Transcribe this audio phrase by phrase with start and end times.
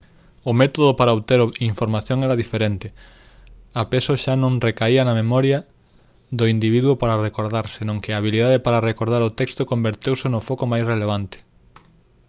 [0.49, 1.39] o método para obter
[1.71, 2.87] información era diferente
[3.81, 5.57] a peso xa non recaía na memoria
[6.39, 10.63] do individuo para recordar senón que a habilidade para recordar o texto converteuse no foco
[10.71, 11.37] máis relevante